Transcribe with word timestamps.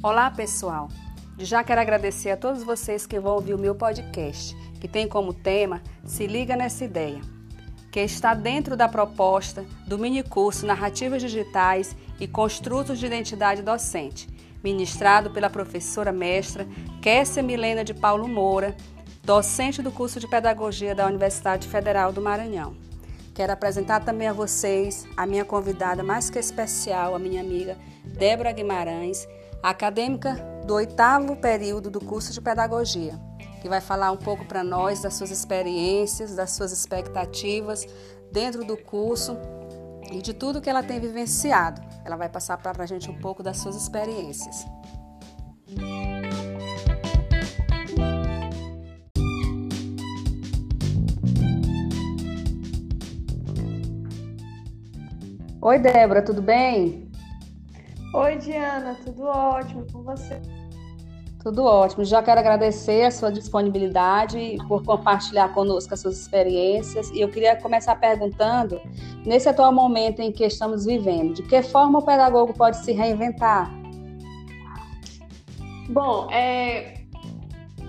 Olá, 0.00 0.30
pessoal! 0.30 0.88
Já 1.36 1.64
quero 1.64 1.80
agradecer 1.80 2.30
a 2.30 2.36
todos 2.36 2.62
vocês 2.62 3.04
que 3.04 3.18
vão 3.18 3.34
ouvir 3.34 3.52
o 3.52 3.58
meu 3.58 3.74
podcast, 3.74 4.56
que 4.80 4.86
tem 4.86 5.08
como 5.08 5.34
tema 5.34 5.82
Se 6.04 6.24
Liga 6.24 6.54
Nessa 6.54 6.84
Ideia, 6.84 7.20
que 7.90 7.98
está 7.98 8.32
dentro 8.32 8.76
da 8.76 8.88
proposta 8.88 9.66
do 9.88 9.98
minicurso 9.98 10.64
Narrativas 10.64 11.20
Digitais 11.20 11.96
e 12.20 12.28
Construtos 12.28 13.00
de 13.00 13.06
Identidade 13.06 13.60
Docente, 13.60 14.28
ministrado 14.62 15.30
pela 15.30 15.50
professora 15.50 16.12
mestra 16.12 16.64
Kessia 17.02 17.42
Milena 17.42 17.82
de 17.82 17.92
Paulo 17.92 18.28
Moura, 18.28 18.76
docente 19.24 19.82
do 19.82 19.90
curso 19.90 20.20
de 20.20 20.28
Pedagogia 20.28 20.94
da 20.94 21.08
Universidade 21.08 21.66
Federal 21.66 22.12
do 22.12 22.22
Maranhão. 22.22 22.76
Quero 23.34 23.52
apresentar 23.52 24.04
também 24.04 24.28
a 24.28 24.32
vocês 24.32 25.08
a 25.16 25.26
minha 25.26 25.44
convidada 25.44 26.04
mais 26.04 26.30
que 26.30 26.38
especial, 26.38 27.16
a 27.16 27.18
minha 27.18 27.40
amiga 27.40 27.76
Débora 28.04 28.52
Guimarães, 28.52 29.26
acadêmica 29.62 30.34
do 30.66 30.74
oitavo 30.74 31.36
período 31.36 31.90
do 31.90 32.00
curso 32.00 32.32
de 32.32 32.40
Pedagogia, 32.40 33.18
que 33.60 33.68
vai 33.68 33.80
falar 33.80 34.12
um 34.12 34.16
pouco 34.16 34.44
para 34.44 34.62
nós 34.62 35.02
das 35.02 35.14
suas 35.14 35.30
experiências, 35.30 36.34
das 36.34 36.52
suas 36.52 36.72
expectativas 36.72 37.86
dentro 38.30 38.64
do 38.64 38.76
curso 38.76 39.36
e 40.12 40.22
de 40.22 40.32
tudo 40.32 40.60
que 40.60 40.70
ela 40.70 40.82
tem 40.82 41.00
vivenciado. 41.00 41.80
Ela 42.04 42.16
vai 42.16 42.28
passar 42.28 42.56
para 42.58 42.82
a 42.82 42.86
gente 42.86 43.10
um 43.10 43.18
pouco 43.18 43.42
das 43.42 43.58
suas 43.58 43.76
experiências. 43.76 44.64
Oi, 55.60 55.78
Débora, 55.78 56.22
tudo 56.22 56.40
bem? 56.40 57.07
Oi, 58.14 58.36
Diana, 58.36 58.96
tudo 59.04 59.24
ótimo 59.24 59.86
com 59.92 60.02
você? 60.02 60.40
Tudo 61.42 61.62
ótimo. 61.64 62.04
Já 62.06 62.22
quero 62.22 62.40
agradecer 62.40 63.04
a 63.04 63.10
sua 63.10 63.30
disponibilidade 63.30 64.56
por 64.66 64.82
compartilhar 64.82 65.52
conosco 65.52 65.92
as 65.92 66.00
suas 66.00 66.18
experiências. 66.18 67.10
E 67.10 67.20
eu 67.20 67.28
queria 67.28 67.54
começar 67.56 67.94
perguntando, 67.96 68.80
nesse 69.26 69.46
atual 69.46 69.72
momento 69.72 70.20
em 70.20 70.32
que 70.32 70.42
estamos 70.44 70.86
vivendo, 70.86 71.34
de 71.34 71.42
que 71.42 71.62
forma 71.62 71.98
o 71.98 72.02
pedagogo 72.02 72.54
pode 72.54 72.78
se 72.78 72.92
reinventar? 72.92 73.70
Bom, 75.90 76.30
é, 76.30 77.02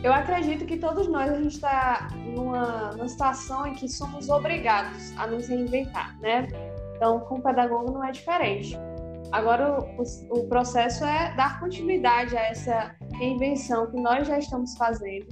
eu 0.03 0.13
acredito 0.13 0.65
que 0.65 0.75
todos 0.75 1.07
nós 1.07 1.31
a 1.31 1.35
gente 1.35 1.55
está 1.55 2.09
numa, 2.35 2.91
numa 2.91 3.07
situação 3.07 3.65
em 3.65 3.73
que 3.73 3.87
somos 3.87 4.29
obrigados 4.29 5.17
a 5.17 5.25
nos 5.25 5.47
reinventar, 5.47 6.19
né? 6.19 6.45
Então, 6.95 7.21
com 7.21 7.35
o 7.35 7.41
pedagogo 7.41 7.91
não 7.93 8.03
é 8.03 8.11
diferente. 8.11 8.77
Agora, 9.31 9.79
o, 9.79 10.39
o, 10.39 10.47
processo 10.47 11.05
é 11.05 11.35
dar 11.35 11.59
continuidade 11.59 12.35
a 12.35 12.41
essa 12.47 12.95
reinvenção 13.13 13.89
que 13.91 14.01
nós 14.01 14.27
já 14.27 14.39
estamos 14.39 14.75
fazendo 14.75 15.27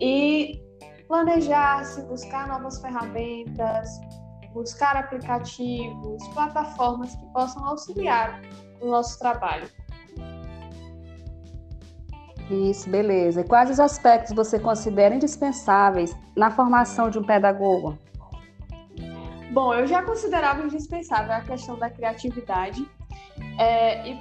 e 0.00 0.60
planejar-se, 1.06 2.02
buscar 2.02 2.48
novas 2.48 2.80
ferramentas, 2.80 3.88
buscar 4.52 4.96
aplicativos, 4.96 6.26
plataformas 6.28 7.14
que 7.14 7.26
possam 7.32 7.64
auxiliar 7.64 8.40
o 8.80 8.90
nosso 8.90 9.16
trabalho. 9.20 9.68
Isso, 12.50 12.90
beleza. 12.90 13.40
E 13.40 13.44
quais 13.44 13.70
os 13.70 13.78
aspectos 13.78 14.34
você 14.34 14.58
considera 14.58 15.14
indispensáveis 15.14 16.16
na 16.36 16.50
formação 16.50 17.08
de 17.08 17.18
um 17.18 17.22
pedagogo? 17.22 17.96
Bom, 19.52 19.72
eu 19.72 19.86
já 19.86 20.02
considerava 20.02 20.62
indispensável 20.62 21.32
a 21.32 21.40
questão 21.40 21.78
da 21.78 21.88
criatividade 21.88 22.84
é, 23.58 24.08
e 24.08 24.18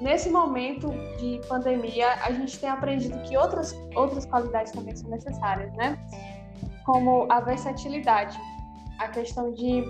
nesse 0.00 0.30
momento 0.30 0.90
de 1.18 1.40
pandemia, 1.48 2.14
a 2.22 2.32
gente 2.32 2.58
tem 2.58 2.68
aprendido 2.68 3.18
que 3.22 3.36
outras, 3.36 3.74
outras 3.94 4.26
qualidades 4.26 4.72
também 4.72 4.94
são 4.94 5.10
necessárias, 5.10 5.72
né? 5.74 5.98
Como 6.84 7.26
a 7.30 7.40
versatilidade, 7.40 8.38
a 8.98 9.08
questão 9.08 9.52
de 9.52 9.84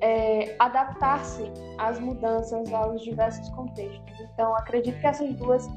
é, 0.00 0.54
adaptar-se 0.58 1.50
às 1.78 1.98
mudanças, 1.98 2.72
aos 2.72 3.02
diversos 3.02 3.48
contextos. 3.50 4.20
Então, 4.32 4.54
acredito 4.56 4.98
que 5.00 5.06
essas 5.06 5.34
duas 5.36 5.68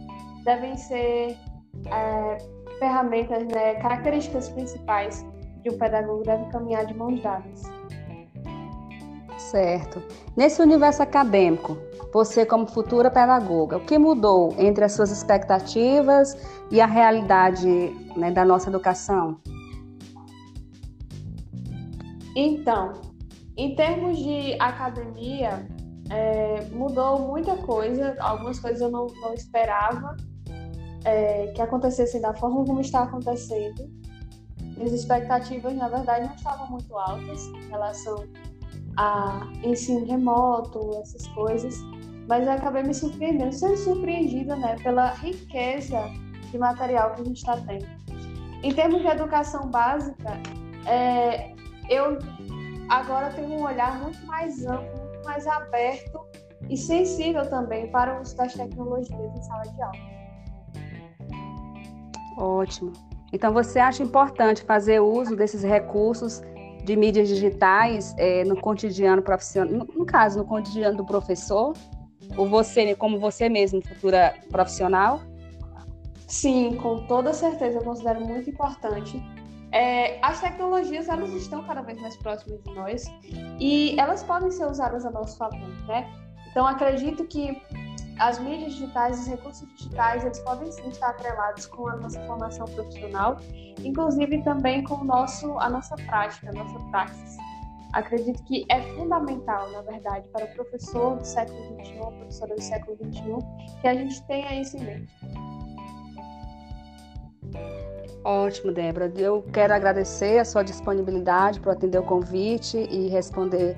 devem 0.44 0.76
ser 0.76 1.38
é, 1.88 2.38
ferramentas, 2.80 3.46
né, 3.48 3.76
características 3.76 4.50
principais 4.50 5.26
de 5.62 5.70
um 5.70 5.78
pedagogo 5.78 6.24
deve 6.24 6.46
caminhar 6.52 6.86
de 6.86 6.94
mãos 6.94 7.22
dadas. 7.22 7.79
Certo. 9.40 10.04
Nesse 10.36 10.62
universo 10.62 11.02
acadêmico, 11.02 11.78
você 12.14 12.46
como 12.46 12.68
futura 12.68 13.10
pedagoga, 13.10 13.78
o 13.78 13.80
que 13.80 13.98
mudou 13.98 14.54
entre 14.58 14.84
as 14.84 14.92
suas 14.92 15.12
expectativas 15.12 16.38
e 16.70 16.82
a 16.82 16.86
realidade 16.86 17.68
né, 18.18 18.32
da 18.32 18.44
nossa 18.44 18.70
educação? 18.70 19.40
Então, 22.36 22.94
em 23.58 23.76
termos 23.76 24.18
de 24.18 24.56
academia, 24.60 25.66
é, 26.10 26.66
mudou 26.72 27.20
muita 27.20 27.56
coisa, 27.56 28.16
algumas 28.20 28.60
coisas 28.60 28.82
eu 28.82 28.92
não, 28.92 29.08
não 29.22 29.34
esperava 29.34 30.18
é, 31.06 31.48
que 31.48 31.62
acontecessem 31.62 32.20
da 32.20 32.34
forma 32.34 32.66
como 32.66 32.82
está 32.82 33.04
acontecendo. 33.04 33.90
Minhas 34.76 34.94
expectativas, 34.94 35.74
na 35.76 35.88
verdade, 35.88 36.28
não 36.28 36.36
estavam 36.36 36.70
muito 36.70 36.98
altas 36.98 37.46
em 37.48 37.70
relação 37.70 38.24
a 39.00 39.48
ensino 39.64 40.06
remoto, 40.06 41.00
essas 41.02 41.26
coisas 41.30 41.82
mas 42.30 42.46
eu 42.46 42.54
acabei 42.54 42.84
me 42.84 42.94
surpreendendo, 42.94 43.52
sendo 43.52 43.76
surpreendida 43.76 44.56
né, 44.56 44.76
pela 44.84 45.10
riqueza 45.14 46.00
de 46.52 46.58
material 46.60 47.16
que 47.16 47.22
a 47.22 47.26
gente 47.26 47.38
está 47.38 47.58
tendo. 47.58 47.88
Em 48.62 48.72
termos 48.72 49.02
de 49.02 49.08
educação 49.08 49.68
básica, 49.72 50.40
é, 50.86 51.56
eu 51.90 52.20
agora 52.88 53.32
tenho 53.32 53.50
um 53.50 53.64
olhar 53.64 54.00
muito 54.00 54.24
mais 54.28 54.64
amplo, 54.64 54.96
muito 55.00 55.26
mais 55.26 55.48
aberto 55.48 56.24
e 56.70 56.78
sensível 56.78 57.50
também 57.50 57.90
para 57.90 58.20
o 58.20 58.22
uso 58.22 58.38
das 58.38 58.54
tecnologias 58.54 59.36
em 59.36 59.42
sala 59.42 59.64
de 59.64 59.81
aula. 59.81 60.20
Ótimo. 62.38 62.94
Então, 63.34 63.52
você 63.52 63.80
acha 63.80 64.04
importante 64.04 64.64
fazer 64.64 65.00
uso 65.00 65.36
desses 65.36 65.64
recursos 65.64 66.44
de 66.84 66.96
mídias 66.96 67.28
digitais 67.28 68.14
é, 68.18 68.44
no 68.44 68.60
cotidiano 68.60 69.22
profissional, 69.22 69.74
no, 69.74 69.86
no 69.86 70.06
caso, 70.06 70.40
no 70.40 70.46
cotidiano 70.46 70.98
do 70.98 71.06
professor? 71.06 71.74
Ou 72.38 72.48
você, 72.48 72.96
como 72.96 73.20
você 73.20 73.50
mesmo, 73.50 73.82
futura 73.82 74.36
profissional? 74.50 75.22
Sim, 76.28 76.76
com 76.76 77.08
toda 77.08 77.34
certeza, 77.34 77.80
eu 77.80 77.84
considero 77.84 78.22
muito 78.22 78.50
importante. 78.50 79.22
É, 79.72 80.20
as 80.24 80.40
tecnologias 80.42 81.08
elas 81.10 81.30
estão 81.32 81.64
cada 81.64 81.82
vez 81.82 82.00
mais 82.02 82.16
próximas 82.18 82.64
de 82.64 82.74
nós 82.74 83.06
e 83.60 84.00
elas 84.00 84.24
podem 84.24 84.50
ser 84.50 84.66
usadas 84.66 85.06
a 85.06 85.12
nosso 85.12 85.38
favor, 85.38 85.60
né? 85.88 86.12
Então 86.52 86.66
acredito 86.66 87.26
que 87.26 87.62
as 88.20 88.38
mídias 88.40 88.74
digitais, 88.74 89.22
os 89.22 89.28
recursos 89.28 89.68
digitais, 89.76 90.26
eles 90.26 90.40
podem 90.40 90.72
sim 90.72 90.90
estar 90.90 91.10
atrelados 91.10 91.66
com 91.68 91.88
a 91.88 91.96
nossa 91.96 92.20
formação 92.26 92.66
profissional, 92.66 93.38
inclusive 93.84 94.44
também 94.44 94.84
com 94.84 94.96
o 94.96 95.04
nosso, 95.06 95.58
a 95.60 95.70
nossa 95.70 95.96
prática, 95.96 96.50
a 96.50 96.54
nossa 96.54 96.80
praxis 96.92 97.38
acredito 97.94 98.44
que 98.44 98.66
é 98.70 98.82
fundamental, 98.96 99.72
na 99.72 99.82
verdade, 99.82 100.28
para 100.30 100.46
o 100.46 100.48
professor 100.50 101.18
do 101.18 101.26
século 101.26 101.60
XXI, 101.82 101.94
professora 101.96 102.56
do 102.56 102.62
século 102.62 102.98
XXI, 102.98 103.81
que 103.81 103.88
a 103.88 103.94
gente 103.94 104.24
tenha 104.28 104.62
isso 104.62 104.78
em 104.78 104.84
mente. 104.84 105.14
Ótimo, 108.24 108.72
Débora. 108.72 109.12
Eu 109.16 109.44
quero 109.54 109.74
agradecer 109.74 110.40
a 110.40 110.46
sua 110.46 110.62
disponibilidade 110.62 111.60
para 111.60 111.72
atender 111.72 111.98
o 111.98 112.04
convite 112.04 112.78
e 112.78 113.08
responder 113.08 113.78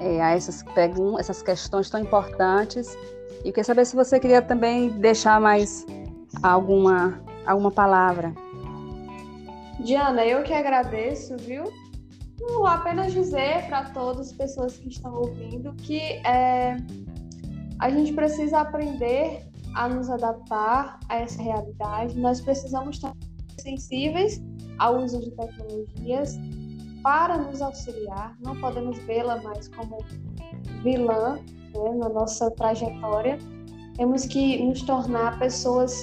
é, 0.00 0.20
a 0.20 0.30
essas 0.30 0.62
perguntas, 0.62 1.20
essas 1.20 1.42
questões 1.42 1.90
tão 1.90 2.00
importantes. 2.00 2.96
E 3.40 3.52
queria 3.52 3.64
saber 3.64 3.84
se 3.84 3.94
você 3.94 4.18
queria 4.18 4.42
também 4.42 4.90
deixar 4.90 5.40
mais 5.40 5.86
alguma, 6.42 7.20
alguma 7.46 7.70
palavra. 7.70 8.34
Diana, 9.80 10.24
eu 10.24 10.42
que 10.42 10.52
agradeço, 10.52 11.36
viu? 11.36 11.64
Não, 12.40 12.66
apenas 12.66 13.12
dizer 13.12 13.66
para 13.68 13.84
todas 13.90 14.28
as 14.28 14.32
pessoas 14.32 14.76
que 14.76 14.88
estão 14.88 15.14
ouvindo 15.14 15.72
que 15.74 16.00
é, 16.26 16.76
a 17.78 17.90
gente 17.90 18.12
precisa 18.12 18.60
aprender 18.60 19.42
a 19.74 19.88
nos 19.88 20.08
adaptar 20.10 20.98
a 21.08 21.16
essa 21.16 21.40
realidade. 21.42 22.18
Nós 22.18 22.40
precisamos 22.40 22.96
estar 22.96 23.12
sensíveis 23.58 24.40
ao 24.78 25.02
uso 25.02 25.20
de 25.20 25.30
tecnologias 25.32 26.36
para 27.02 27.38
nos 27.38 27.60
auxiliar. 27.62 28.36
Não 28.40 28.58
podemos 28.60 28.98
vê-la 29.04 29.40
mais 29.42 29.68
como 29.68 29.98
vilã 30.82 31.36
né, 31.74 31.94
na 31.96 32.08
nossa 32.08 32.50
trajetória. 32.50 33.38
Temos 33.96 34.26
que 34.26 34.62
nos 34.62 34.82
tornar 34.82 35.38
pessoas 35.38 36.00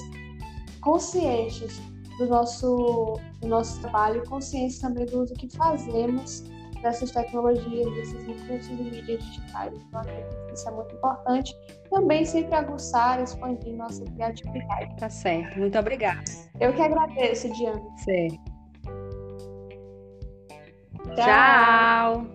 conscientes 0.82 1.82
do 2.18 2.28
nosso, 2.28 3.20
do 3.42 3.48
nosso 3.48 3.80
trabalho, 3.82 4.24
consciência 4.28 4.88
também 4.88 5.06
do 5.06 5.24
uso 5.24 5.34
que 5.34 5.50
fazemos 5.56 6.44
dessas 6.82 7.12
tecnologias, 7.12 7.92
desses 7.96 8.24
recursos 8.26 8.68
de 8.68 8.84
mídias 8.84 9.24
digitais. 9.24 9.74
Então, 9.74 10.02
acredito 10.02 10.46
que 10.48 10.54
isso 10.54 10.70
é 10.70 10.72
muito 10.72 10.96
importante. 10.96 11.56
Também 11.90 12.26
sempre 12.26 12.56
aguçar, 12.56 13.22
expandir 13.22 13.74
nossa 13.74 14.04
criatividade. 14.06 14.96
Tá 14.98 15.10
certo. 15.10 15.58
Muito 15.58 15.78
obrigada. 15.78 16.24
Eu 16.60 16.74
que 16.74 16.82
agradeço, 16.82 17.52
Diana. 17.54 17.82
Certo. 17.98 18.55
Tchau. 21.16 21.26
Tchau. 21.26 22.35